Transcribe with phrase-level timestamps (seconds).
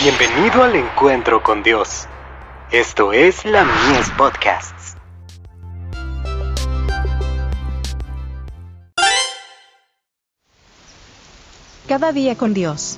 [0.00, 2.06] Bienvenido al encuentro con Dios.
[2.70, 4.94] Esto es la Mies Podcasts.
[11.88, 12.96] Cada día con Dios.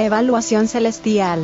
[0.00, 1.40] Evaluación celestial.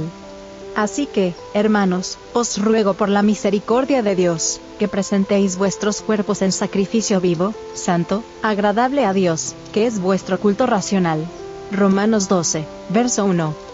[0.75, 6.51] Así que, hermanos, os ruego por la misericordia de Dios, que presentéis vuestros cuerpos en
[6.51, 11.25] sacrificio vivo, santo, agradable a Dios, que es vuestro culto racional.
[11.71, 13.70] Romanos 12, verso 1.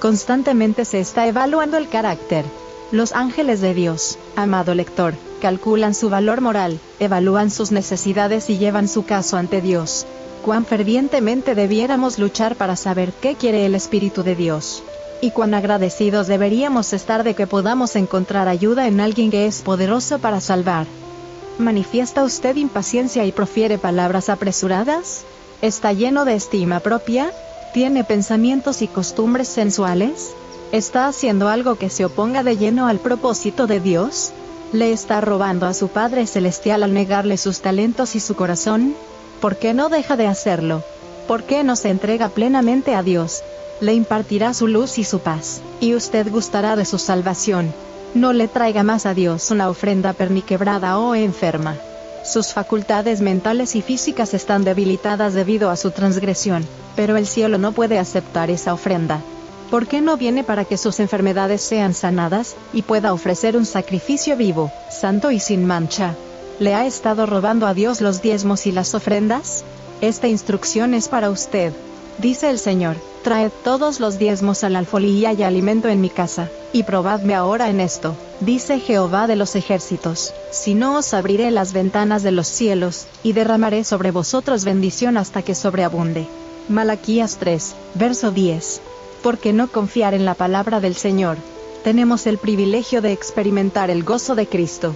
[0.00, 2.46] Constantemente se está evaluando el carácter.
[2.90, 8.88] Los ángeles de Dios, amado lector, calculan su valor moral, evalúan sus necesidades y llevan
[8.88, 10.06] su caso ante Dios.
[10.42, 14.82] Cuán fervientemente debiéramos luchar para saber qué quiere el Espíritu de Dios
[15.20, 20.18] y cuán agradecidos deberíamos estar de que podamos encontrar ayuda en alguien que es poderoso
[20.18, 20.86] para salvar.
[21.58, 25.24] ¿Manifiesta usted impaciencia y profiere palabras apresuradas?
[25.60, 27.32] ¿Está lleno de estima propia?
[27.72, 30.32] ¿Tiene pensamientos y costumbres sensuales?
[30.72, 34.32] ¿Está haciendo algo que se oponga de lleno al propósito de Dios?
[34.72, 38.94] ¿Le está robando a su Padre Celestial al negarle sus talentos y su corazón?
[39.40, 40.82] ¿Por qué no deja de hacerlo?
[41.26, 43.42] ¿Por qué no se entrega plenamente a Dios?
[43.80, 47.72] le impartirá su luz y su paz, y usted gustará de su salvación.
[48.14, 51.76] No le traiga más a Dios una ofrenda perniquebrada o enferma.
[52.22, 57.72] Sus facultades mentales y físicas están debilitadas debido a su transgresión, pero el cielo no
[57.72, 59.20] puede aceptar esa ofrenda.
[59.70, 64.36] ¿Por qué no viene para que sus enfermedades sean sanadas, y pueda ofrecer un sacrificio
[64.36, 66.14] vivo, santo y sin mancha?
[66.58, 69.64] ¿Le ha estado robando a Dios los diezmos y las ofrendas?
[70.00, 71.72] Esta instrucción es para usted.
[72.20, 76.82] Dice el Señor, traed todos los diezmos al alfolía y alimento en mi casa, y
[76.82, 82.22] probadme ahora en esto, dice Jehová de los ejércitos, si no os abriré las ventanas
[82.22, 86.26] de los cielos, y derramaré sobre vosotros bendición hasta que sobreabunde.
[86.68, 88.82] Malaquías 3, verso 10.
[89.22, 91.38] ¿Por qué no confiar en la palabra del Señor?
[91.84, 94.94] Tenemos el privilegio de experimentar el gozo de Cristo,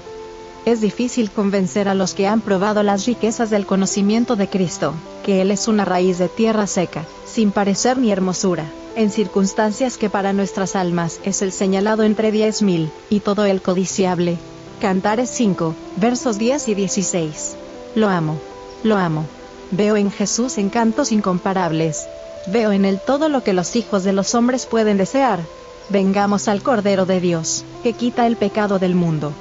[0.64, 4.94] es difícil convencer a los que han probado las riquezas del conocimiento de Cristo,
[5.24, 8.64] que Él es una raíz de tierra seca, sin parecer ni hermosura,
[8.96, 13.60] en circunstancias que para nuestras almas es el señalado entre diez mil, y todo el
[13.60, 14.38] codiciable.
[14.80, 17.56] Cantares 5, versos 10 y 16.
[17.94, 18.38] Lo amo.
[18.82, 19.24] Lo amo.
[19.70, 22.06] Veo en Jesús encantos incomparables.
[22.48, 25.40] Veo en Él todo lo que los hijos de los hombres pueden desear.
[25.88, 29.32] Vengamos al Cordero de Dios, que quita el pecado del mundo.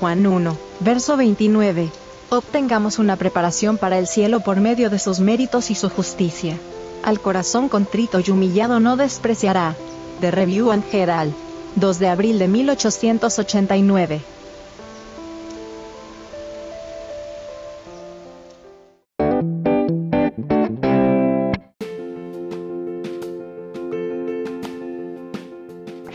[0.00, 1.90] Juan 1, verso 29.
[2.28, 6.58] Obtengamos una preparación para el cielo por medio de sus méritos y su justicia.
[7.02, 9.74] Al corazón contrito y humillado no despreciará.
[10.20, 11.32] The Review and Herald.
[11.76, 14.35] 2 de abril de 1889.